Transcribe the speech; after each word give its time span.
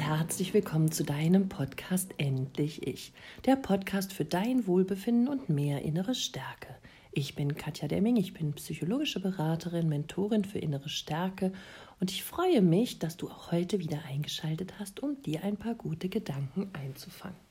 herzlich 0.00 0.54
willkommen 0.54 0.90
zu 0.90 1.04
deinem 1.04 1.50
Podcast 1.50 2.14
Endlich 2.16 2.86
Ich, 2.86 3.12
der 3.44 3.56
Podcast 3.56 4.14
für 4.14 4.24
dein 4.24 4.66
Wohlbefinden 4.66 5.28
und 5.28 5.50
mehr 5.50 5.82
innere 5.82 6.14
Stärke. 6.14 6.74
Ich 7.12 7.34
bin 7.34 7.54
Katja 7.54 7.86
Demming, 7.86 8.16
ich 8.16 8.32
bin 8.32 8.54
psychologische 8.54 9.20
Beraterin, 9.20 9.90
Mentorin 9.90 10.46
für 10.46 10.58
innere 10.58 10.88
Stärke 10.88 11.52
und 12.00 12.10
ich 12.10 12.24
freue 12.24 12.62
mich, 12.62 12.98
dass 12.98 13.18
du 13.18 13.28
auch 13.28 13.52
heute 13.52 13.78
wieder 13.78 14.00
eingeschaltet 14.08 14.72
hast, 14.80 15.00
um 15.00 15.20
dir 15.22 15.44
ein 15.44 15.58
paar 15.58 15.74
gute 15.74 16.08
Gedanken 16.08 16.70
einzufangen. 16.72 17.49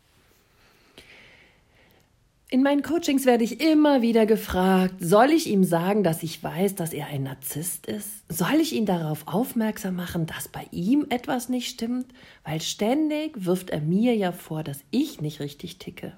In 2.52 2.64
meinen 2.64 2.82
Coachings 2.82 3.28
werde 3.28 3.44
ich 3.44 3.62
immer 3.62 4.02
wieder 4.02 4.26
gefragt, 4.26 4.96
soll 5.00 5.30
ich 5.30 5.48
ihm 5.48 5.64
sagen, 5.64 6.04
dass 6.04 6.24
ich 6.24 6.44
weiß, 6.44 6.74
dass 6.74 6.94
er 6.94 7.06
ein 7.06 7.22
Narzisst 7.22 7.86
ist? 7.86 8.24
Soll 8.28 8.56
ich 8.60 8.74
ihn 8.74 8.88
darauf 8.88 9.28
aufmerksam 9.28 9.96
machen, 9.96 10.25
dass 10.25 10.48
bei 10.48 10.66
ihm 10.72 11.06
etwas 11.12 11.50
nicht 11.50 11.70
stimmt? 11.70 12.08
Weil 12.44 12.60
ständig 12.60 13.46
wirft 13.46 13.70
er 13.70 13.82
mir 13.82 14.16
ja 14.16 14.32
vor, 14.32 14.64
dass 14.64 14.80
ich 14.89 15.22
nicht 15.22 15.39
richtig 15.42 15.78
ticke. 15.78 16.14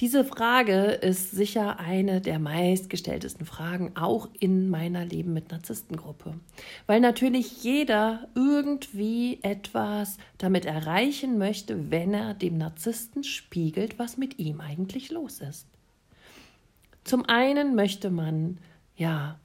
Diese 0.00 0.24
Frage 0.24 0.86
ist 0.86 1.30
sicher 1.30 1.78
eine 1.78 2.20
der 2.20 2.40
meistgestelltesten 2.40 3.46
Fragen, 3.46 3.92
auch 3.94 4.28
in 4.40 4.68
meiner 4.68 5.04
Leben 5.04 5.32
mit 5.32 5.52
Narzisstengruppe. 5.52 6.34
Weil 6.88 7.00
natürlich 7.00 7.62
jeder 7.62 8.26
irgendwie 8.34 9.38
etwas 9.42 10.18
damit 10.36 10.64
erreichen 10.64 11.38
möchte, 11.38 11.92
wenn 11.92 12.12
er 12.12 12.34
dem 12.34 12.58
Narzissten 12.58 13.22
spiegelt, 13.22 13.98
was 14.00 14.16
mit 14.16 14.40
ihm 14.40 14.60
eigentlich 14.60 15.12
los 15.12 15.40
ist. 15.40 15.68
Zum 17.04 17.24
einen 17.26 17.76
möchte 17.76 18.10
man, 18.10 18.58
ja, 18.96 19.38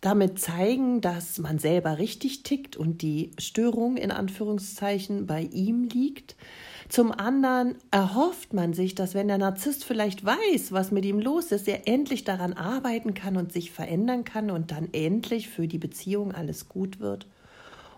damit 0.00 0.38
zeigen, 0.38 1.00
dass 1.00 1.38
man 1.38 1.58
selber 1.58 1.98
richtig 1.98 2.42
tickt 2.42 2.76
und 2.76 3.02
die 3.02 3.30
Störung 3.38 3.96
in 3.96 4.10
Anführungszeichen 4.10 5.26
bei 5.26 5.42
ihm 5.42 5.88
liegt. 5.88 6.36
Zum 6.88 7.12
anderen 7.12 7.74
erhofft 7.90 8.54
man 8.54 8.72
sich, 8.72 8.94
dass 8.94 9.14
wenn 9.14 9.28
der 9.28 9.36
Narzisst 9.36 9.84
vielleicht 9.84 10.24
weiß, 10.24 10.72
was 10.72 10.90
mit 10.90 11.04
ihm 11.04 11.20
los 11.20 11.52
ist, 11.52 11.68
er 11.68 11.86
endlich 11.86 12.24
daran 12.24 12.54
arbeiten 12.54 13.12
kann 13.12 13.36
und 13.36 13.52
sich 13.52 13.70
verändern 13.70 14.24
kann 14.24 14.50
und 14.50 14.70
dann 14.70 14.88
endlich 14.92 15.48
für 15.48 15.68
die 15.68 15.78
Beziehung 15.78 16.32
alles 16.32 16.68
gut 16.68 16.98
wird. 16.98 17.26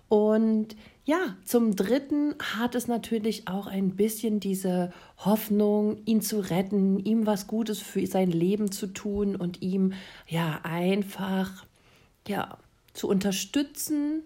Und 0.09 0.75
ja, 1.05 1.37
zum 1.45 1.77
Dritten 1.77 2.35
hat 2.57 2.75
es 2.75 2.89
natürlich 2.89 3.47
auch 3.47 3.69
ein 3.69 3.95
bisschen 3.95 4.41
diese 4.41 4.93
Hoffnung, 5.19 5.99
ihn 6.05 6.21
zu 6.21 6.41
retten, 6.41 6.99
ihm 6.99 7.27
was 7.27 7.47
Gutes 7.47 7.79
für 7.79 8.05
sein 8.09 8.33
Leben 8.33 8.73
zu 8.73 8.89
tun 8.89 9.37
und 9.37 9.63
ihm 9.63 9.93
ja 10.27 10.61
einfach 10.65 11.65
ja 12.27 12.59
zu 12.93 13.09
unterstützen 13.09 14.25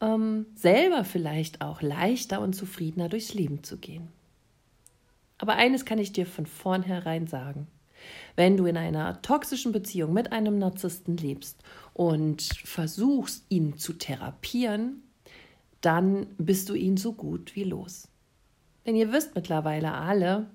ähm, 0.00 0.46
selber 0.54 1.04
vielleicht 1.04 1.60
auch 1.60 1.82
leichter 1.82 2.40
und 2.40 2.54
zufriedener 2.54 3.08
durchs 3.08 3.34
Leben 3.34 3.62
zu 3.62 3.76
gehen. 3.78 4.08
Aber 5.38 5.54
eines 5.54 5.84
kann 5.84 5.98
ich 5.98 6.12
dir 6.12 6.26
von 6.26 6.46
vornherein 6.46 7.26
sagen. 7.26 7.66
Wenn 8.36 8.56
du 8.56 8.66
in 8.66 8.76
einer 8.76 9.20
toxischen 9.22 9.72
Beziehung 9.72 10.12
mit 10.12 10.32
einem 10.32 10.58
Narzissten 10.58 11.16
lebst 11.16 11.62
und 11.92 12.42
versuchst, 12.64 13.44
ihn 13.48 13.76
zu 13.76 13.94
therapieren, 13.94 15.02
dann 15.80 16.26
bist 16.38 16.68
du 16.68 16.74
ihn 16.74 16.96
so 16.96 17.12
gut 17.12 17.54
wie 17.56 17.64
los. 17.64 18.08
Denn 18.86 18.96
ihr 18.96 19.12
wisst 19.12 19.34
mittlerweile 19.34 19.92
alle, 19.92 20.50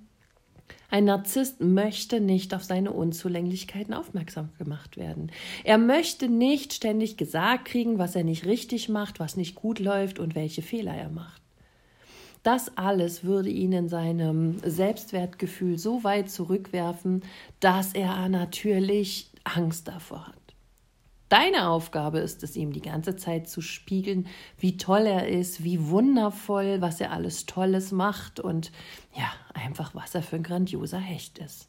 ein 0.89 1.05
Narzisst 1.05 1.61
möchte 1.61 2.21
nicht 2.21 2.53
auf 2.53 2.63
seine 2.63 2.91
Unzulänglichkeiten 2.91 3.94
aufmerksam 3.94 4.49
gemacht 4.58 4.97
werden. 4.97 5.31
Er 5.64 5.77
möchte 5.77 6.30
nicht 6.30 6.73
ständig 6.73 7.17
gesagt 7.17 7.65
kriegen, 7.65 7.98
was 7.98 8.15
er 8.15 8.23
nicht 8.23 8.45
richtig 8.45 8.87
macht, 8.87 9.20
was 9.20 9.36
nicht 9.36 9.55
gut 9.55 9.80
läuft 9.80 10.20
und 10.20 10.36
welche 10.36 10.61
Fehler 10.61 10.93
er 10.93 11.09
macht. 11.09 11.42
Das 12.43 12.77
alles 12.77 13.23
würde 13.23 13.49
ihn 13.49 13.71
in 13.71 13.89
seinem 13.89 14.59
Selbstwertgefühl 14.64 15.80
so 15.80 16.04
weit 16.04 16.30
zurückwerfen, 16.30 17.23
dass 17.59 17.93
er 17.93 18.30
natürlich 18.30 19.31
Angst 19.43 19.87
davor 19.87 20.27
hat. 20.27 20.36
Deine 21.27 21.70
Aufgabe 21.70 22.20
ist 22.20 22.43
es, 22.43 22.55
ihm 22.55 22.71
die 22.71 22.83
ganze 22.83 23.15
Zeit 23.15 23.49
zu 23.49 23.61
spiegeln, 23.61 24.27
wie 24.59 24.77
toll 24.77 25.08
er 25.08 25.27
ist, 25.27 25.64
wie 25.64 25.87
wundervoll, 25.87 26.81
was 26.81 27.02
er 27.02 27.11
alles 27.11 27.48
Tolles 27.48 27.92
macht 27.92 28.39
und 28.39 28.71
ja, 29.15 29.33
einfach, 29.65 29.95
was 29.95 30.15
er 30.15 30.23
für 30.23 30.36
ein 30.36 30.43
grandioser 30.43 30.99
Hecht 30.99 31.39
ist. 31.39 31.67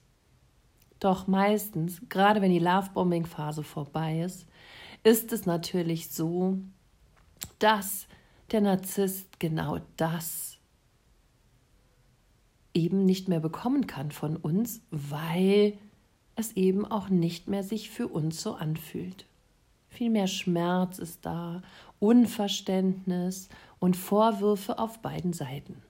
Doch 1.01 1.27
meistens, 1.27 2.01
gerade 2.09 2.41
wenn 2.41 2.53
die 2.53 2.59
Lovebombing-Phase 2.59 3.63
vorbei 3.63 4.21
ist, 4.21 4.47
ist 5.03 5.33
es 5.33 5.47
natürlich 5.47 6.11
so, 6.11 6.59
dass 7.59 8.07
der 8.51 8.61
Narzisst 8.61 9.39
genau 9.39 9.81
das 9.97 10.59
eben 12.75 13.05
nicht 13.05 13.29
mehr 13.29 13.41
bekommen 13.41 13.87
kann 13.87 14.11
von 14.11 14.37
uns, 14.37 14.81
weil 14.91 15.79
es 16.35 16.53
eben 16.53 16.85
auch 16.85 17.09
nicht 17.09 17.49
mehr 17.49 17.63
sich 17.63 17.91
für 17.91 18.09
uns 18.09 18.43
so 18.43 18.55
anfühlt. 18.55 19.27
Viel 19.89 20.11
mehr 20.11 20.27
Schmerz 20.27 20.99
ist 20.99 21.25
da, 21.25 21.63
Unverständnis 21.99 23.49
und 23.79 23.97
Vorwürfe 23.97 24.79
auf 24.79 25.01
beiden 25.01 25.33
Seiten. 25.33 25.83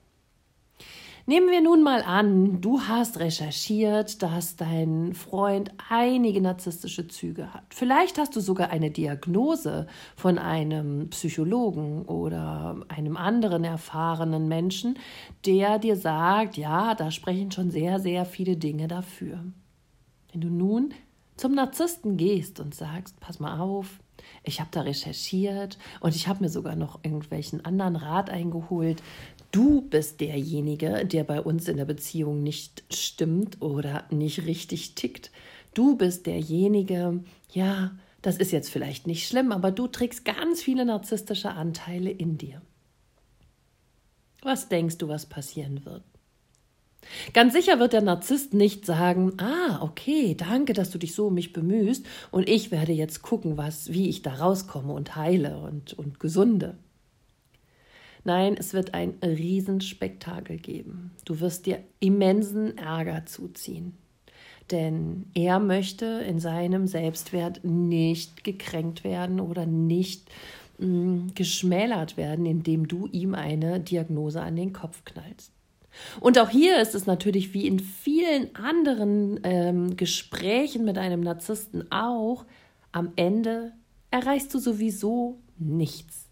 Nehmen 1.29 1.51
wir 1.51 1.59
nun 1.59 1.83
mal 1.83 2.03
an, 2.03 2.61
du 2.61 2.79
hast 2.83 3.19
recherchiert, 3.19 4.23
dass 4.23 4.55
dein 4.55 5.13
Freund 5.13 5.73
einige 5.89 6.39
narzisstische 6.39 7.09
Züge 7.09 7.53
hat. 7.53 7.65
Vielleicht 7.69 8.17
hast 8.17 8.37
du 8.37 8.39
sogar 8.39 8.69
eine 8.69 8.91
Diagnose 8.91 9.87
von 10.15 10.37
einem 10.37 11.09
Psychologen 11.09 12.03
oder 12.03 12.77
einem 12.87 13.17
anderen 13.17 13.65
erfahrenen 13.65 14.47
Menschen, 14.47 14.97
der 15.45 15.79
dir 15.79 15.97
sagt, 15.97 16.55
ja, 16.55 16.95
da 16.95 17.11
sprechen 17.11 17.51
schon 17.51 17.71
sehr, 17.71 17.99
sehr 17.99 18.23
viele 18.23 18.55
Dinge 18.55 18.87
dafür. 18.87 19.43
Wenn 20.31 20.39
du 20.39 20.47
nun 20.47 20.93
zum 21.35 21.55
Narzissten 21.55 22.15
gehst 22.15 22.61
und 22.61 22.73
sagst, 22.73 23.19
pass 23.19 23.41
mal 23.41 23.59
auf, 23.59 23.99
ich 24.43 24.59
habe 24.59 24.69
da 24.71 24.81
recherchiert 24.81 25.77
und 25.99 26.15
ich 26.15 26.27
habe 26.27 26.43
mir 26.43 26.49
sogar 26.49 26.75
noch 26.75 26.99
irgendwelchen 27.03 27.65
anderen 27.65 27.95
Rat 27.95 28.29
eingeholt. 28.29 29.01
Du 29.57 29.81
bist 29.81 30.21
derjenige, 30.21 31.03
der 31.03 31.23
bei 31.23 31.41
uns 31.41 31.67
in 31.67 31.77
der 31.77 31.85
Beziehung 31.85 32.43
nicht 32.43 32.83
stimmt 32.93 33.59
oder 33.59 34.03
nicht 34.11 34.45
richtig 34.45 34.93
tickt. 34.93 35.31
Du 35.73 35.97
bist 35.97 36.27
derjenige, 36.27 37.23
ja, 37.51 37.97
das 38.21 38.37
ist 38.37 38.51
jetzt 38.51 38.69
vielleicht 38.69 39.07
nicht 39.07 39.27
schlimm, 39.27 39.51
aber 39.51 39.71
du 39.71 39.87
trägst 39.87 40.25
ganz 40.25 40.61
viele 40.61 40.85
narzisstische 40.85 41.49
Anteile 41.49 42.11
in 42.11 42.37
dir. 42.37 42.61
Was 44.43 44.69
denkst 44.69 44.99
du, 44.99 45.07
was 45.07 45.25
passieren 45.25 45.83
wird? 45.85 46.03
Ganz 47.33 47.53
sicher 47.53 47.79
wird 47.79 47.93
der 47.93 48.01
Narzisst 48.01 48.53
nicht 48.53 48.85
sagen, 48.85 49.39
ah, 49.39 49.81
okay, 49.81 50.35
danke, 50.35 50.73
dass 50.73 50.91
du 50.91 50.99
dich 50.99 51.15
so 51.15 51.27
um 51.29 51.33
mich 51.33 51.51
bemühst 51.51 52.05
und 52.29 52.47
ich 52.47 52.69
werde 52.69 52.91
jetzt 52.91 53.23
gucken, 53.23 53.57
was, 53.57 53.91
wie 53.91 54.07
ich 54.07 54.21
da 54.21 54.35
rauskomme 54.35 54.93
und 54.93 55.15
heile 55.15 55.57
und, 55.57 55.93
und 55.93 56.19
gesunde. 56.19 56.77
Nein, 58.27 58.57
es 58.59 58.73
wird 58.73 58.93
ein 58.93 59.13
Riesenspektakel 59.23 60.57
geben. 60.57 61.11
Du 61.23 61.39
wirst 61.39 61.65
dir 61.65 61.79
immensen 62.01 62.77
Ärger 62.77 63.25
zuziehen. 63.25 63.97
Denn 64.69 65.27
er 65.33 65.59
möchte 65.59 66.05
in 66.27 66.37
seinem 66.41 66.87
Selbstwert 66.87 67.63
nicht 67.63 68.43
gekränkt 68.43 69.05
werden 69.05 69.39
oder 69.39 69.65
nicht 69.65 70.29
mh, 70.77 70.87
mm, 70.87 71.31
geschmälert 71.35 72.17
werden, 72.17 72.45
indem 72.45 72.89
du 72.89 73.07
ihm 73.13 73.33
eine 73.33 73.79
Diagnose 73.79 74.41
an 74.41 74.57
den 74.57 74.73
Kopf 74.73 75.05
knallst. 75.05 75.53
Und 76.19 76.37
auch 76.37 76.49
hier 76.49 76.81
ist 76.81 76.95
es 76.95 77.05
natürlich 77.05 77.53
wie 77.53 77.65
in 77.65 77.79
vielen 77.79 78.53
anderen 78.57 79.39
ähm, 79.43 79.95
Gesprächen 79.95 80.83
mit 80.83 80.97
einem 80.97 81.21
Narzissten 81.21 81.89
auch, 81.93 82.43
am 82.91 83.13
Ende 83.15 83.71
erreichst 84.11 84.53
du 84.53 84.59
sowieso 84.59 85.39
nichts. 85.57 86.26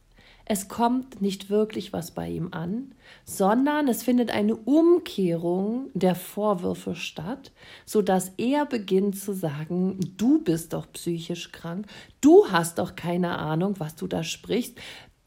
Es 0.48 0.68
kommt 0.68 1.22
nicht 1.22 1.50
wirklich 1.50 1.92
was 1.92 2.12
bei 2.12 2.30
ihm 2.30 2.50
an, 2.52 2.94
sondern 3.26 3.88
es 3.88 4.04
findet 4.04 4.30
eine 4.30 4.56
Umkehrung 4.56 5.90
der 5.96 6.14
Vorwürfe 6.14 6.94
statt, 6.94 7.52
sodass 7.86 8.32
er 8.38 8.68
beginnt 8.68 9.18
zu 9.18 9.34
sagen, 9.34 10.00
du 10.18 10.44
bist 10.44 10.74
doch 10.74 10.92
psychisch 10.94 11.52
krank, 11.52 11.88
du 12.22 12.48
hast 12.52 12.78
doch 12.78 12.96
keine 12.96 13.40
Ahnung, 13.40 13.76
was 13.80 13.96
du 13.96 14.06
da 14.06 14.22
sprichst, 14.22 14.78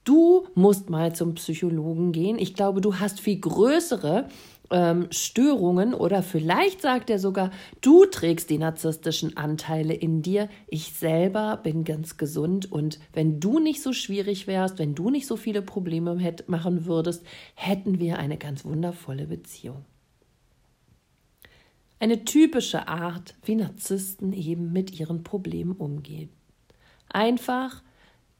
du 0.04 0.46
musst 0.54 0.88
mal 0.88 1.12
zum 1.14 1.34
Psychologen 1.34 2.12
gehen. 2.12 2.38
Ich 2.38 2.54
glaube, 2.54 2.80
du 2.80 3.00
hast 3.00 3.20
viel 3.20 3.40
größere 3.40 4.28
ähm, 4.70 5.08
Störungen 5.10 5.94
oder 5.94 6.22
vielleicht 6.22 6.82
sagt 6.82 7.10
er 7.10 7.18
sogar, 7.18 7.50
du 7.80 8.04
trägst 8.04 8.50
die 8.50 8.58
narzisstischen 8.58 9.36
Anteile 9.36 9.94
in 9.94 10.22
dir. 10.22 10.48
Ich 10.66 10.92
selber 10.92 11.58
bin 11.62 11.84
ganz 11.84 12.16
gesund 12.16 12.70
und 12.70 12.98
wenn 13.12 13.40
du 13.40 13.58
nicht 13.58 13.82
so 13.82 13.92
schwierig 13.92 14.46
wärst, 14.46 14.78
wenn 14.78 14.94
du 14.94 15.10
nicht 15.10 15.26
so 15.26 15.36
viele 15.36 15.62
Probleme 15.62 16.18
hätt, 16.18 16.48
machen 16.48 16.86
würdest, 16.86 17.24
hätten 17.54 17.98
wir 17.98 18.18
eine 18.18 18.36
ganz 18.36 18.64
wundervolle 18.64 19.26
Beziehung. 19.26 19.84
Eine 22.00 22.24
typische 22.24 22.86
Art, 22.86 23.34
wie 23.44 23.56
Narzissten 23.56 24.32
eben 24.32 24.72
mit 24.72 24.98
ihren 24.98 25.24
Problemen 25.24 25.72
umgehen. 25.72 26.30
Einfach 27.08 27.82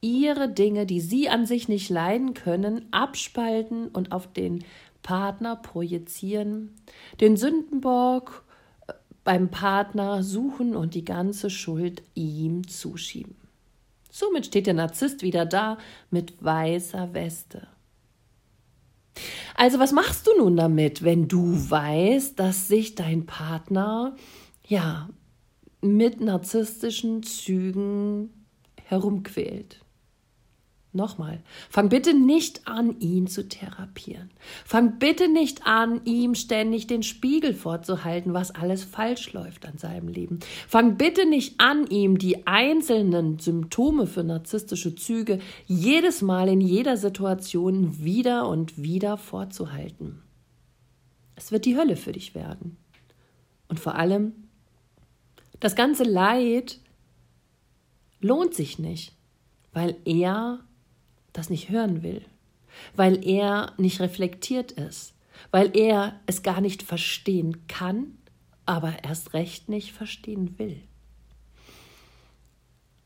ihre 0.01 0.49
Dinge, 0.49 0.87
die 0.87 1.01
sie 1.01 1.29
an 1.29 1.45
sich 1.45 1.69
nicht 1.69 1.91
leiden 1.91 2.35
können, 2.35 2.87
abspalten 2.93 3.89
und 3.89 4.13
auf 4.13 4.33
den 4.33 4.65
Partner 5.09 5.57
projizieren, 5.57 6.75
den 7.23 7.39
Sündenbock 7.39 8.45
äh, 8.87 8.93
beim 9.25 9.51
Partner 9.51 10.23
suchen 10.23 10.77
und 10.77 10.93
die 10.93 11.05
ganze 11.07 11.49
Schuld 11.49 12.03
ihm 12.13 12.69
zuschieben. 12.69 13.35
Somit 14.11 14.45
steht 14.45 14.67
der 14.67 14.75
Narzisst 14.75 15.23
wieder 15.23 15.47
da 15.47 15.79
mit 16.11 16.45
weißer 16.45 17.15
Weste. 17.15 17.69
Also 19.55 19.79
was 19.79 19.93
machst 19.93 20.27
du 20.27 20.33
nun 20.37 20.59
damit, 20.59 21.03
wenn 21.03 21.27
du 21.27 21.55
weißt, 21.71 22.39
dass 22.39 22.69
sich 22.69 22.95
dein 22.95 23.25
Partner 23.25 24.15
ja 24.67 25.09
mit 25.81 26.21
narzisstischen 26.21 27.23
Zügen 27.23 28.29
herumquält? 28.85 29.81
Nochmal, 30.95 31.43
fang 31.69 31.91
bitte 31.91 32.15
nicht 32.15 32.67
an, 32.67 32.99
ihn 32.99 33.27
zu 33.27 33.47
therapieren. 33.47 34.31
Fang 34.65 34.99
bitte 34.99 35.29
nicht 35.29 35.67
an, 35.67 36.01
ihm 36.07 36.35
ständig 36.35 36.87
den 36.87 37.03
Spiegel 37.03 37.53
vorzuhalten, 37.53 38.33
was 38.33 38.55
alles 38.55 38.85
falsch 38.85 39.35
läuft 39.35 39.67
an 39.67 39.77
seinem 39.77 40.09
Leben. 40.09 40.41
Fang 40.67 40.97
bitte 40.97 41.29
nicht 41.29 41.61
an, 41.61 41.87
ihm 41.89 42.17
die 42.17 42.47
einzelnen 42.47 43.39
Symptome 43.39 44.07
für 44.07 44.25
narzisstische 44.25 44.95
Züge 44.95 45.41
jedes 45.67 46.23
Mal 46.23 46.49
in 46.49 46.63
jeder 46.63 46.97
Situation 46.97 48.03
wieder 48.03 48.49
und 48.49 48.83
wieder 48.83 49.19
vorzuhalten. 49.19 50.23
Es 51.37 51.53
wird 51.53 51.67
die 51.67 51.77
Hölle 51.77 51.97
für 51.97 52.13
dich 52.13 52.35
werden. 52.35 52.79
Und 53.69 53.79
vor 53.79 53.97
allem, 53.97 54.33
das 55.61 55.77
ganze 55.77 56.05
Leid 56.05 56.81
lohnt 58.21 58.55
sich 58.55 58.79
nicht, 58.79 59.13
weil 59.75 59.97
er 60.07 60.61
das 61.33 61.51
nicht 61.51 61.69
hören 61.69 62.03
will, 62.03 62.25
weil 62.97 63.25
er 63.27 63.73
nicht 63.77 64.01
reflektiert 64.01 64.73
ist, 64.73 65.15
weil 65.51 65.77
er 65.77 66.21
es 66.27 66.43
gar 66.43 66.61
nicht 66.61 66.83
verstehen 66.83 67.67
kann, 67.67 68.19
aber 68.67 69.05
erst 69.05 69.35
recht 69.35 69.69
nicht 69.69 69.93
verstehen 69.93 70.59
will. 70.59 70.83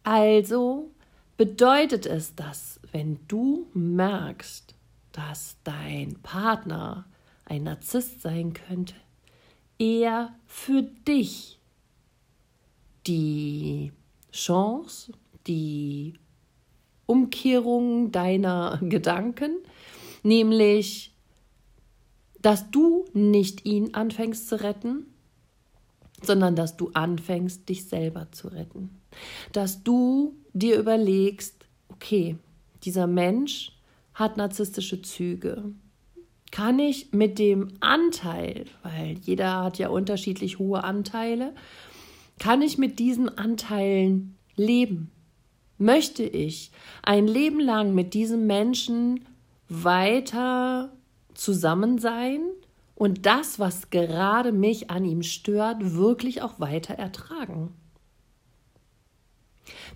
Also 0.03 0.91
bedeutet 1.37 2.07
es, 2.07 2.35
dass 2.35 2.81
wenn 2.91 3.21
du 3.29 3.69
merkst, 3.75 4.75
dass 5.13 5.57
dein 5.65 6.19
Partner 6.23 7.07
ein 7.45 7.65
Narzisst 7.65 8.23
sein 8.23 8.53
könnte, 8.53 8.95
er 9.79 10.35
für 10.47 10.83
dich 10.83 11.59
die 13.07 13.93
Chance, 14.33 15.13
die 15.47 16.15
Umkehrung 17.07 18.13
deiner 18.13 18.79
Gedanken, 18.83 19.57
nämlich, 20.23 21.15
dass 22.41 22.71
du 22.71 23.05
nicht 23.13 23.65
ihn 23.65 23.95
anfängst 23.95 24.49
zu 24.49 24.61
retten, 24.63 25.07
sondern 26.23 26.57
dass 26.57 26.77
du 26.77 26.91
anfängst, 26.95 27.69
dich 27.69 27.89
selber 27.89 28.31
zu 28.33 28.49
retten. 28.49 28.91
Dass 29.53 29.83
du 29.83 30.37
dir 30.53 30.79
überlegst, 30.79 31.67
okay, 31.89 32.37
dieser 32.85 33.07
Mensch 33.07 33.73
hat 34.15 34.37
narzisstische 34.37 35.03
Züge. 35.03 35.65
Kann 36.51 36.79
ich 36.79 37.13
mit 37.13 37.39
dem 37.39 37.69
Anteil, 37.81 38.67
weil 38.83 39.17
jeder 39.23 39.65
hat 39.65 39.79
ja 39.79 39.89
unterschiedlich 39.89 40.59
hohe 40.59 40.85
Anteile, 40.85 41.55
kann 42.39 42.61
ich 42.61 42.77
mit 42.77 42.99
diesen 42.99 43.39
Anteilen 43.39 44.37
leben? 44.57 45.11
Möchte 45.83 46.23
ich 46.23 46.71
ein 47.03 47.27
Leben 47.27 47.61
lang 47.61 47.95
mit 47.95 48.15
diesem 48.15 48.47
Menschen 48.47 49.27
weiter 49.69 50.93
zusammen 51.35 51.99
sein 51.99 52.41
und 52.95 53.27
das, 53.27 53.59
was 53.59 53.91
gerade 53.91 54.53
mich 54.53 54.91
an 54.91 55.05
ihm 55.05 55.23
stört, 55.23 55.95
wirklich 55.95 56.43
auch 56.43 56.61
weiter 56.61 56.95
ertragen? 56.95 57.75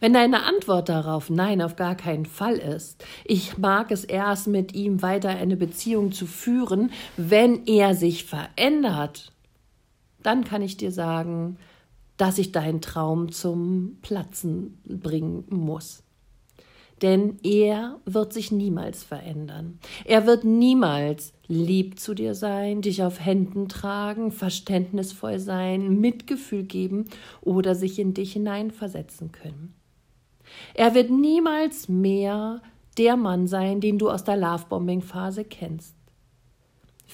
Wenn 0.00 0.12
deine 0.12 0.44
Antwort 0.44 0.88
darauf 0.88 1.30
Nein, 1.30 1.62
auf 1.62 1.76
gar 1.76 1.94
keinen 1.94 2.26
Fall 2.26 2.56
ist, 2.56 3.04
ich 3.24 3.58
mag 3.58 3.90
es 3.90 4.04
erst 4.04 4.46
mit 4.46 4.74
ihm 4.74 5.02
weiter 5.02 5.30
eine 5.30 5.56
Beziehung 5.56 6.12
zu 6.12 6.26
führen, 6.26 6.92
wenn 7.16 7.66
er 7.66 7.94
sich 7.94 8.24
verändert, 8.24 9.32
dann 10.22 10.44
kann 10.44 10.62
ich 10.62 10.76
dir 10.76 10.92
sagen, 10.92 11.56
dass 12.16 12.38
ich 12.38 12.52
deinen 12.52 12.80
Traum 12.80 13.32
zum 13.32 13.98
Platzen 14.02 14.78
bringen 14.84 15.44
muss. 15.50 16.02
Denn 17.02 17.38
er 17.42 18.00
wird 18.06 18.32
sich 18.32 18.50
niemals 18.50 19.04
verändern. 19.04 19.78
Er 20.06 20.26
wird 20.26 20.44
niemals 20.44 21.34
lieb 21.46 22.00
zu 22.00 22.14
dir 22.14 22.34
sein, 22.34 22.80
dich 22.80 23.02
auf 23.02 23.20
Händen 23.20 23.68
tragen, 23.68 24.32
verständnisvoll 24.32 25.38
sein, 25.38 26.00
Mitgefühl 26.00 26.62
geben 26.62 27.04
oder 27.42 27.74
sich 27.74 27.98
in 27.98 28.14
dich 28.14 28.32
hineinversetzen 28.32 29.30
können. 29.30 29.74
Er 30.72 30.94
wird 30.94 31.10
niemals 31.10 31.88
mehr 31.88 32.62
der 32.96 33.16
Mann 33.16 33.46
sein, 33.46 33.80
den 33.80 33.98
du 33.98 34.08
aus 34.08 34.24
der 34.24 34.38
Lovebombing-Phase 34.38 35.44
kennst. 35.44 35.94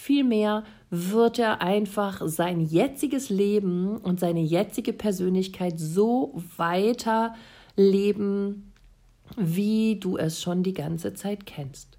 Vielmehr 0.02 0.64
wird 0.90 1.38
er 1.38 1.62
einfach 1.62 2.22
sein 2.24 2.60
jetziges 2.60 3.30
Leben 3.30 3.98
und 3.98 4.18
seine 4.18 4.40
jetzige 4.40 4.92
Persönlichkeit 4.92 5.78
so 5.78 6.42
weiter 6.56 7.36
leben, 7.76 8.72
wie 9.36 10.00
du 10.00 10.16
es 10.16 10.42
schon 10.42 10.64
die 10.64 10.74
ganze 10.74 11.14
Zeit 11.14 11.46
kennst. 11.46 11.98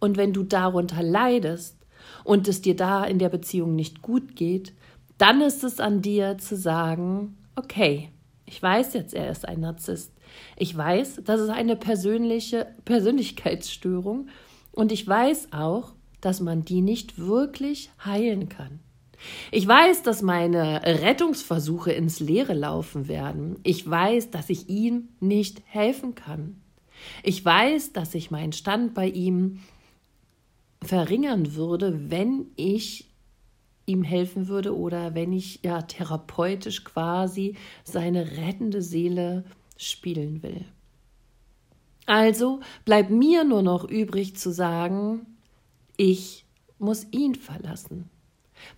Und 0.00 0.18
wenn 0.18 0.34
du 0.34 0.42
darunter 0.42 1.02
leidest 1.02 1.78
und 2.24 2.46
es 2.46 2.60
dir 2.60 2.76
da 2.76 3.04
in 3.04 3.18
der 3.18 3.30
Beziehung 3.30 3.74
nicht 3.74 4.02
gut 4.02 4.36
geht, 4.36 4.74
dann 5.16 5.40
ist 5.40 5.64
es 5.64 5.80
an 5.80 6.02
dir 6.02 6.36
zu 6.36 6.58
sagen, 6.58 7.38
okay, 7.56 8.10
ich 8.44 8.62
weiß 8.62 8.92
jetzt, 8.92 9.14
er 9.14 9.30
ist 9.30 9.48
ein 9.48 9.60
Narzisst. 9.60 10.12
Ich 10.58 10.76
weiß, 10.76 11.22
das 11.24 11.40
ist 11.40 11.48
eine 11.48 11.76
persönliche 11.76 12.66
Persönlichkeitsstörung 12.84 14.28
und 14.72 14.92
ich 14.92 15.08
weiß 15.08 15.54
auch, 15.54 15.94
dass 16.20 16.40
man 16.40 16.64
die 16.64 16.82
nicht 16.82 17.18
wirklich 17.18 17.90
heilen 18.04 18.48
kann. 18.48 18.80
Ich 19.50 19.66
weiß, 19.66 20.02
dass 20.02 20.22
meine 20.22 20.82
Rettungsversuche 20.82 21.92
ins 21.92 22.20
Leere 22.20 22.54
laufen 22.54 23.08
werden. 23.08 23.58
Ich 23.62 23.88
weiß, 23.88 24.30
dass 24.30 24.48
ich 24.48 24.68
ihm 24.68 25.08
nicht 25.20 25.62
helfen 25.66 26.14
kann. 26.14 26.60
Ich 27.22 27.44
weiß, 27.44 27.92
dass 27.92 28.14
ich 28.14 28.30
meinen 28.30 28.52
Stand 28.52 28.94
bei 28.94 29.08
ihm 29.08 29.60
verringern 30.82 31.54
würde, 31.54 32.10
wenn 32.10 32.46
ich 32.56 33.10
ihm 33.86 34.02
helfen 34.02 34.48
würde 34.48 34.76
oder 34.76 35.14
wenn 35.14 35.32
ich 35.32 35.60
ja 35.62 35.82
therapeutisch 35.82 36.84
quasi 36.84 37.56
seine 37.84 38.36
rettende 38.38 38.82
Seele 38.82 39.44
spielen 39.76 40.42
will. 40.42 40.64
Also 42.06 42.60
bleibt 42.84 43.10
mir 43.10 43.44
nur 43.44 43.62
noch 43.62 43.84
übrig 43.84 44.36
zu 44.36 44.52
sagen, 44.52 45.26
ich 46.00 46.46
muss 46.78 47.06
ihn 47.10 47.34
verlassen, 47.34 48.08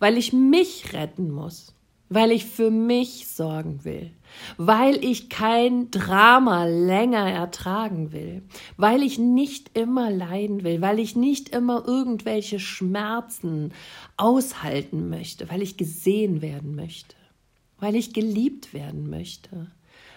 weil 0.00 0.18
ich 0.18 0.32
mich 0.32 0.92
retten 0.92 1.30
muss, 1.30 1.72
weil 2.08 2.32
ich 2.32 2.46
für 2.46 2.72
mich 2.72 3.28
sorgen 3.28 3.84
will, 3.84 4.10
weil 4.56 5.04
ich 5.04 5.30
kein 5.30 5.92
Drama 5.92 6.64
länger 6.64 7.30
ertragen 7.30 8.10
will, 8.10 8.42
weil 8.76 9.04
ich 9.04 9.20
nicht 9.20 9.78
immer 9.78 10.10
leiden 10.10 10.64
will, 10.64 10.80
weil 10.80 10.98
ich 10.98 11.14
nicht 11.14 11.50
immer 11.50 11.86
irgendwelche 11.86 12.58
Schmerzen 12.58 13.72
aushalten 14.16 15.08
möchte, 15.08 15.48
weil 15.48 15.62
ich 15.62 15.76
gesehen 15.76 16.42
werden 16.42 16.74
möchte, 16.74 17.14
weil 17.78 17.94
ich 17.94 18.12
geliebt 18.12 18.74
werden 18.74 19.08
möchte, 19.08 19.70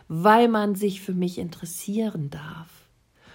weil 0.07 0.47
man 0.47 0.74
sich 0.74 1.01
für 1.01 1.13
mich 1.13 1.38
interessieren 1.38 2.31
darf 2.31 2.89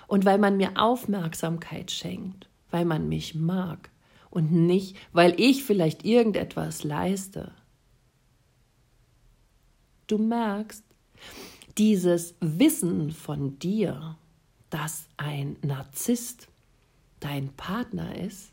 und 0.08 0.24
weil 0.24 0.38
man 0.38 0.56
mir 0.56 0.72
Aufmerksamkeit 0.74 1.92
schenkt 1.92 2.49
weil 2.70 2.84
man 2.84 3.08
mich 3.08 3.34
mag 3.34 3.90
und 4.30 4.52
nicht, 4.52 4.96
weil 5.12 5.38
ich 5.40 5.64
vielleicht 5.64 6.04
irgendetwas 6.04 6.84
leiste. 6.84 7.52
Du 10.06 10.18
merkst, 10.18 10.84
dieses 11.78 12.34
Wissen 12.40 13.10
von 13.10 13.58
dir, 13.58 14.16
dass 14.70 15.06
ein 15.16 15.56
Narzisst 15.62 16.48
dein 17.20 17.48
Partner 17.52 18.16
ist, 18.18 18.50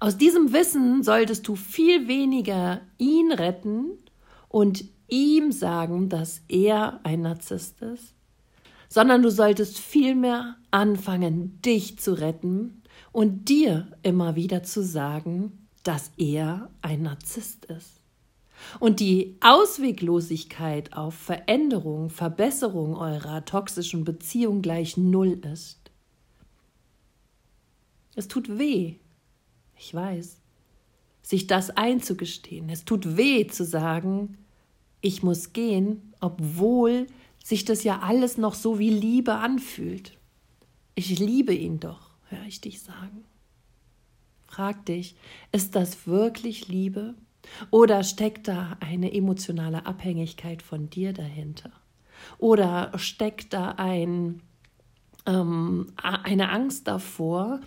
aus 0.00 0.16
diesem 0.18 0.52
Wissen 0.52 1.02
solltest 1.02 1.48
du 1.48 1.56
viel 1.56 2.08
weniger 2.08 2.82
ihn 2.98 3.32
retten 3.32 3.98
und 4.48 4.84
ihm 5.08 5.52
sagen, 5.52 6.08
dass 6.08 6.42
er 6.48 7.00
ein 7.04 7.22
Narzisst 7.22 7.80
ist, 7.82 8.14
sondern 8.94 9.22
du 9.22 9.30
solltest 9.32 9.80
vielmehr 9.80 10.54
anfangen, 10.70 11.60
dich 11.62 11.98
zu 11.98 12.12
retten 12.12 12.80
und 13.10 13.48
dir 13.48 13.88
immer 14.04 14.36
wieder 14.36 14.62
zu 14.62 14.84
sagen, 14.84 15.66
dass 15.82 16.12
er 16.16 16.70
ein 16.80 17.02
Narzisst 17.02 17.64
ist. 17.64 18.00
und 18.78 19.00
die 19.00 19.36
Ausweglosigkeit 19.40 20.92
auf 20.92 21.14
Veränderung, 21.16 22.08
Verbesserung 22.08 22.94
eurer 22.94 23.44
toxischen 23.44 24.04
Beziehung 24.04 24.62
gleich 24.62 24.96
null 24.96 25.40
ist. 25.52 25.90
Es 28.14 28.28
tut 28.28 28.60
weh, 28.60 28.94
ich 29.76 29.92
weiß, 29.92 30.40
sich 31.20 31.48
das 31.48 31.70
einzugestehen. 31.70 32.68
Es 32.68 32.84
tut 32.84 33.16
weh 33.16 33.48
zu 33.48 33.64
sagen, 33.64 34.38
ich 35.00 35.24
muss 35.24 35.52
gehen, 35.52 36.14
obwohl 36.20 37.08
sich 37.44 37.66
das 37.66 37.84
ja 37.84 38.00
alles 38.00 38.38
noch 38.38 38.54
so 38.54 38.78
wie 38.78 38.90
Liebe 38.90 39.34
anfühlt. 39.34 40.16
Ich 40.94 41.18
liebe 41.18 41.54
ihn 41.54 41.78
doch, 41.78 42.10
höre 42.30 42.46
ich 42.46 42.62
dich 42.62 42.82
sagen. 42.82 43.24
Frag 44.46 44.86
dich, 44.86 45.14
ist 45.52 45.76
das 45.76 46.06
wirklich 46.06 46.68
Liebe? 46.68 47.14
Oder 47.70 48.02
steckt 48.02 48.48
da 48.48 48.78
eine 48.80 49.12
emotionale 49.12 49.84
Abhängigkeit 49.84 50.62
von 50.62 50.88
dir 50.88 51.12
dahinter? 51.12 51.70
Oder 52.38 52.98
steckt 52.98 53.52
da 53.52 53.72
ein, 53.72 54.40
ähm, 55.26 55.92
eine 55.96 56.48
Angst 56.48 56.88
davor, 56.88 57.60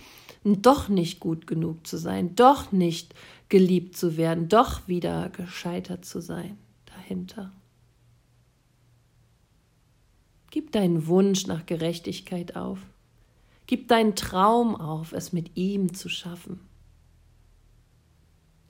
doch 0.43 0.89
nicht 0.89 1.19
gut 1.19 1.45
genug 1.45 1.85
zu 1.85 1.97
sein, 1.97 2.35
doch 2.35 2.71
nicht 2.71 3.13
geliebt 3.49 3.95
zu 3.95 4.17
werden, 4.17 4.49
doch 4.49 4.87
wieder 4.87 5.29
gescheitert 5.29 6.03
zu 6.03 6.19
sein 6.19 6.57
dahinter? 6.85 7.51
Gib 10.57 10.71
deinen 10.71 11.05
Wunsch 11.05 11.45
nach 11.45 11.67
Gerechtigkeit 11.67 12.55
auf. 12.55 12.79
Gib 13.67 13.89
deinen 13.89 14.15
Traum 14.15 14.75
auf, 14.75 15.13
es 15.13 15.31
mit 15.31 15.55
ihm 15.55 15.93
zu 15.93 16.09
schaffen. 16.09 16.61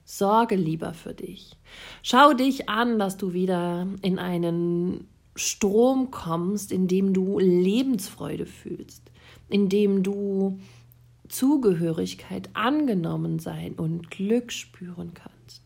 Sorge 0.04 0.54
lieber 0.54 0.92
für 0.92 1.14
dich. 1.14 1.56
Schau 2.02 2.34
dich 2.34 2.68
an, 2.68 2.98
dass 2.98 3.16
du 3.16 3.32
wieder 3.32 3.86
in 4.02 4.18
einen 4.18 5.08
Strom 5.34 6.10
kommst, 6.10 6.72
in 6.72 6.88
dem 6.88 7.14
du 7.14 7.38
Lebensfreude 7.38 8.44
fühlst, 8.44 9.10
in 9.48 9.70
dem 9.70 10.02
du 10.02 10.60
Zugehörigkeit, 11.30 12.50
angenommen 12.52 13.38
sein 13.38 13.72
und 13.72 14.10
Glück 14.10 14.52
spüren 14.52 15.14
kannst. 15.14 15.62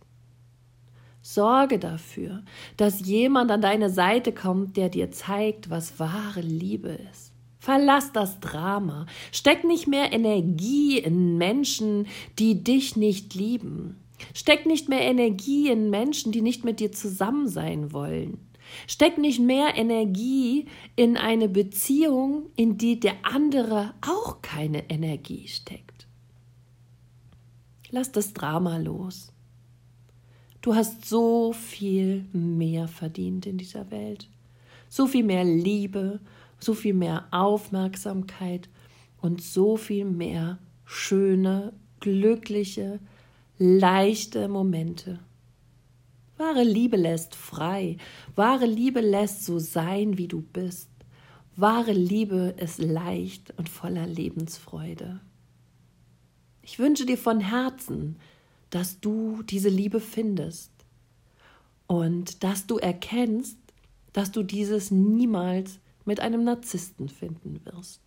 Sorge 1.34 1.78
dafür, 1.78 2.42
dass 2.76 3.06
jemand 3.06 3.50
an 3.50 3.60
deine 3.60 3.90
Seite 3.90 4.32
kommt, 4.32 4.76
der 4.76 4.88
dir 4.88 5.10
zeigt, 5.10 5.70
was 5.70 5.98
wahre 5.98 6.40
Liebe 6.40 6.98
ist. 7.12 7.32
Verlass 7.58 8.12
das 8.12 8.40
Drama. 8.40 9.06
Steck 9.30 9.64
nicht 9.64 9.86
mehr 9.86 10.12
Energie 10.12 10.98
in 10.98 11.38
Menschen, 11.38 12.08
die 12.38 12.64
dich 12.64 12.96
nicht 12.96 13.34
lieben. 13.34 14.00
Steck 14.34 14.66
nicht 14.66 14.88
mehr 14.88 15.02
Energie 15.02 15.70
in 15.70 15.90
Menschen, 15.90 16.32
die 16.32 16.42
nicht 16.42 16.64
mit 16.64 16.80
dir 16.80 16.92
zusammen 16.92 17.48
sein 17.48 17.92
wollen. 17.92 18.38
Steck 18.86 19.18
nicht 19.18 19.40
mehr 19.40 19.76
Energie 19.76 20.66
in 20.96 21.16
eine 21.16 21.48
Beziehung, 21.48 22.46
in 22.56 22.78
die 22.78 22.98
der 22.98 23.14
andere 23.22 23.94
auch 24.00 24.42
keine 24.42 24.90
Energie 24.90 25.46
steckt. 25.48 26.06
Lass 27.90 28.10
das 28.10 28.32
Drama 28.32 28.78
los. 28.78 29.31
Du 30.62 30.76
hast 30.76 31.04
so 31.04 31.52
viel 31.52 32.24
mehr 32.32 32.86
verdient 32.86 33.46
in 33.46 33.58
dieser 33.58 33.90
Welt. 33.90 34.28
So 34.88 35.08
viel 35.08 35.24
mehr 35.24 35.42
Liebe, 35.42 36.20
so 36.60 36.72
viel 36.72 36.94
mehr 36.94 37.26
Aufmerksamkeit 37.32 38.68
und 39.20 39.42
so 39.42 39.76
viel 39.76 40.04
mehr 40.04 40.60
schöne, 40.84 41.72
glückliche, 41.98 43.00
leichte 43.58 44.46
Momente. 44.46 45.18
Wahre 46.36 46.62
Liebe 46.62 46.96
lässt 46.96 47.34
frei. 47.34 47.96
Wahre 48.36 48.66
Liebe 48.66 49.00
lässt 49.00 49.44
so 49.44 49.58
sein, 49.58 50.16
wie 50.16 50.28
du 50.28 50.42
bist. 50.42 50.90
Wahre 51.56 51.92
Liebe 51.92 52.54
ist 52.56 52.78
leicht 52.78 53.52
und 53.56 53.68
voller 53.68 54.06
Lebensfreude. 54.06 55.20
Ich 56.62 56.78
wünsche 56.78 57.04
dir 57.04 57.18
von 57.18 57.40
Herzen, 57.40 58.16
dass 58.72 59.00
du 59.00 59.42
diese 59.42 59.68
Liebe 59.68 60.00
findest 60.00 60.72
und 61.86 62.42
dass 62.42 62.66
du 62.66 62.78
erkennst, 62.78 63.58
dass 64.14 64.32
du 64.32 64.42
dieses 64.42 64.90
niemals 64.90 65.78
mit 66.06 66.20
einem 66.20 66.42
Narzissten 66.42 67.10
finden 67.10 67.60
wirst. 67.66 68.00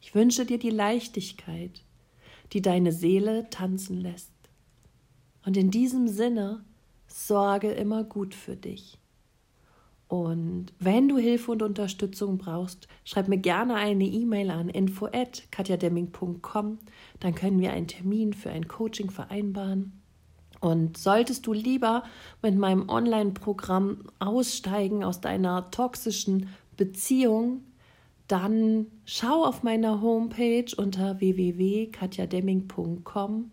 Ich 0.00 0.16
wünsche 0.16 0.44
dir 0.44 0.58
die 0.58 0.70
Leichtigkeit, 0.70 1.84
die 2.52 2.62
deine 2.62 2.90
Seele 2.90 3.48
tanzen 3.48 4.00
lässt. 4.00 4.32
Und 5.46 5.56
in 5.56 5.70
diesem 5.70 6.08
Sinne 6.08 6.64
sorge 7.06 7.70
immer 7.70 8.02
gut 8.02 8.34
für 8.34 8.56
dich. 8.56 8.98
Und 10.12 10.66
wenn 10.78 11.08
du 11.08 11.16
Hilfe 11.16 11.50
und 11.52 11.62
Unterstützung 11.62 12.36
brauchst, 12.36 12.86
schreib 13.02 13.28
mir 13.28 13.38
gerne 13.38 13.76
eine 13.76 14.04
E-Mail 14.04 14.50
an 14.50 14.68
info@katjademming.com, 14.68 16.78
dann 17.20 17.34
können 17.34 17.60
wir 17.60 17.72
einen 17.72 17.86
Termin 17.86 18.34
für 18.34 18.50
ein 18.50 18.68
Coaching 18.68 19.10
vereinbaren. 19.10 20.02
Und 20.60 20.98
solltest 20.98 21.46
du 21.46 21.54
lieber 21.54 22.02
mit 22.42 22.58
meinem 22.58 22.90
Online-Programm 22.90 24.02
aussteigen 24.18 25.02
aus 25.02 25.22
deiner 25.22 25.70
toxischen 25.70 26.50
Beziehung, 26.76 27.62
dann 28.28 28.88
schau 29.06 29.46
auf 29.46 29.62
meiner 29.62 30.02
Homepage 30.02 30.66
unter 30.76 31.20
www.katjademming.com 31.20 33.50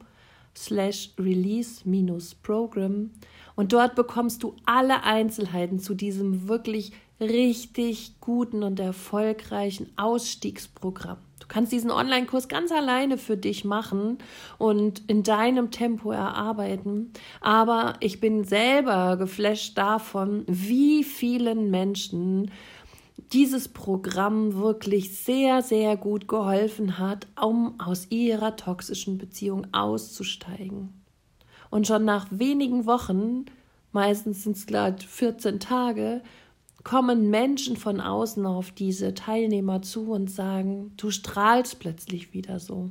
slash 0.60 1.12
release-program 1.18 3.12
und 3.56 3.74
dort 3.74 3.96
bekommst 3.96 4.44
du 4.44 4.56
alle 4.66 5.04
Einzelheiten 5.04 5.80
zu 5.80 5.94
diesem 5.94 6.48
wirklich 6.48 6.92
richtig 7.20 8.20
guten 8.20 8.64
und 8.64 8.80
erfolgreichen 8.80 9.92
Ausstiegsprogramm. 9.98 11.18
Du 11.40 11.48
kannst 11.48 11.72
diesen 11.72 11.92
Online-Kurs 11.92 12.48
ganz 12.48 12.72
alleine 12.72 13.18
für 13.18 13.38
dich 13.38 13.66
machen 13.66 14.18
und 14.58 15.02
in 15.10 15.24
deinem 15.24 15.72
Tempo 15.72 16.12
erarbeiten. 16.12 17.12
Aber 17.42 17.96
ich 18.02 18.20
bin 18.20 18.44
selber 18.44 19.18
geflasht 19.18 19.78
davon, 19.78 20.44
wie 20.48 21.04
vielen 21.04 21.72
Menschen 21.72 22.52
dieses 23.32 23.68
Programm 23.68 24.56
wirklich 24.56 25.18
sehr, 25.18 25.62
sehr 25.62 25.98
gut 25.98 26.28
geholfen 26.28 26.98
hat, 26.98 27.28
um 27.40 27.80
aus 27.80 28.08
ihrer 28.10 28.56
toxischen 28.56 29.18
Beziehung 29.18 29.68
auszusteigen. 29.72 31.04
Und 31.70 31.86
schon 31.86 32.06
nach 32.06 32.28
wenigen 32.32 32.86
Wochen, 32.88 33.46
meistens 33.92 34.44
sind 34.44 34.58
es 34.58 34.66
gerade 34.66 35.04
14 35.04 35.60
Tage, 35.60 36.22
kommen 36.84 37.30
Menschen 37.30 37.78
von 37.78 38.02
außen 38.02 38.46
auf 38.46 38.72
diese 38.72 39.14
Teilnehmer 39.14 39.82
zu 39.82 40.12
und 40.12 40.32
sagen, 40.32 40.94
du 40.98 41.12
strahlst 41.12 41.80
plötzlich 41.80 42.34
wieder 42.34 42.60
so. 42.60 42.90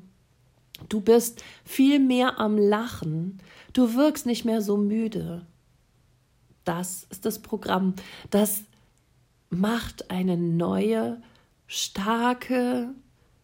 Du 0.88 1.00
bist 1.00 1.42
viel 1.64 1.98
mehr 1.98 2.38
am 2.38 2.56
Lachen. 2.56 3.38
Du 3.72 3.94
wirkst 3.94 4.26
nicht 4.26 4.44
mehr 4.44 4.62
so 4.62 4.76
müde. 4.76 5.46
Das 6.64 7.06
ist 7.10 7.24
das 7.24 7.40
Programm. 7.40 7.94
Das 8.30 8.62
macht 9.50 10.10
eine 10.10 10.36
neue, 10.36 11.22
starke, 11.66 12.94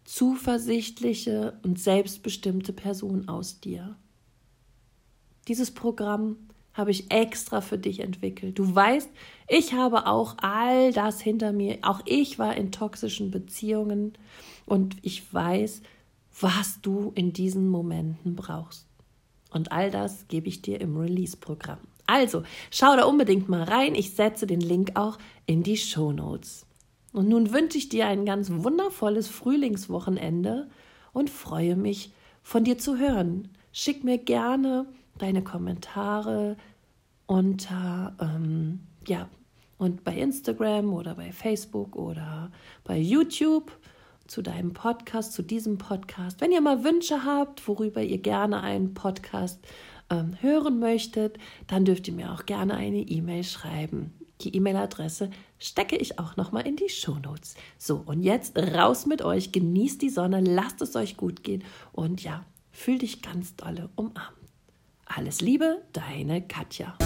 zuversichtliche 0.03 1.59
und 1.63 1.79
selbstbestimmte 1.79 2.73
Person 2.73 3.27
aus 3.27 3.59
dir. 3.59 3.95
Dieses 5.47 5.71
Programm 5.71 6.37
habe 6.73 6.91
ich 6.91 7.11
extra 7.11 7.61
für 7.61 7.77
dich 7.77 8.01
entwickelt. 8.01 8.59
Du 8.59 8.75
weißt, 8.75 9.09
ich 9.47 9.73
habe 9.73 10.07
auch 10.07 10.35
all 10.39 10.91
das 10.91 11.21
hinter 11.21 11.53
mir. 11.53 11.79
Auch 11.81 12.01
ich 12.05 12.37
war 12.37 12.55
in 12.55 12.71
toxischen 12.71 13.31
Beziehungen 13.31 14.13
und 14.65 14.97
ich 15.01 15.33
weiß, 15.33 15.81
was 16.41 16.81
du 16.81 17.13
in 17.15 17.31
diesen 17.31 17.69
Momenten 17.69 18.35
brauchst. 18.35 18.87
Und 19.51 19.71
all 19.71 19.89
das 19.89 20.27
gebe 20.27 20.49
ich 20.49 20.61
dir 20.61 20.81
im 20.81 20.97
Release-Programm. 20.97 21.79
Also, 22.07 22.43
schau 22.71 22.95
da 22.95 23.05
unbedingt 23.05 23.49
mal 23.49 23.63
rein. 23.63 23.95
Ich 23.95 24.13
setze 24.13 24.47
den 24.47 24.61
Link 24.61 24.91
auch 24.95 25.17
in 25.45 25.63
die 25.63 25.77
Show 25.77 26.11
Notes. 26.11 26.65
Und 27.13 27.29
nun 27.29 27.53
wünsche 27.53 27.77
ich 27.77 27.89
dir 27.89 28.07
ein 28.07 28.25
ganz 28.25 28.49
wundervolles 28.51 29.27
Frühlingswochenende 29.27 30.69
und 31.13 31.29
freue 31.29 31.75
mich, 31.75 32.11
von 32.43 32.63
dir 32.63 32.77
zu 32.77 32.97
hören. 32.97 33.49
Schick 33.71 34.03
mir 34.03 34.17
gerne 34.17 34.85
deine 35.17 35.43
Kommentare 35.43 36.57
unter, 37.25 38.15
ähm, 38.19 38.81
ja, 39.07 39.29
und 39.77 40.03
bei 40.03 40.15
Instagram 40.15 40.93
oder 40.93 41.15
bei 41.15 41.31
Facebook 41.31 41.95
oder 41.95 42.51
bei 42.83 42.97
YouTube 42.97 43.71
zu 44.27 44.41
deinem 44.41 44.73
Podcast, 44.73 45.33
zu 45.33 45.41
diesem 45.41 45.77
Podcast. 45.77 46.41
Wenn 46.41 46.51
ihr 46.51 46.61
mal 46.61 46.83
Wünsche 46.83 47.25
habt, 47.25 47.67
worüber 47.67 48.01
ihr 48.01 48.17
gerne 48.17 48.61
einen 48.61 48.93
Podcast 48.93 49.59
ähm, 50.09 50.37
hören 50.41 50.79
möchtet, 50.79 51.37
dann 51.67 51.85
dürft 51.85 52.07
ihr 52.07 52.13
mir 52.13 52.31
auch 52.31 52.45
gerne 52.45 52.75
eine 52.75 52.99
E-Mail 52.99 53.43
schreiben. 53.43 54.13
Die 54.41 54.55
E-Mail-Adresse 54.55 55.29
stecke 55.59 55.95
ich 55.95 56.19
auch 56.19 56.35
nochmal 56.35 56.67
in 56.67 56.75
die 56.75 56.89
Shownotes. 56.89 57.55
So, 57.77 58.03
und 58.05 58.21
jetzt 58.21 58.57
raus 58.57 59.05
mit 59.05 59.21
euch, 59.21 59.51
genießt 59.51 60.01
die 60.01 60.09
Sonne, 60.09 60.41
lasst 60.41 60.81
es 60.81 60.95
euch 60.95 61.15
gut 61.15 61.43
gehen 61.43 61.63
und 61.93 62.21
ja, 62.23 62.45
fühl 62.71 62.97
dich 62.97 63.21
ganz 63.21 63.55
dolle 63.55 63.89
umarmt. 63.95 64.37
Alles 65.05 65.41
Liebe, 65.41 65.81
deine 65.93 66.41
Katja. 66.41 66.97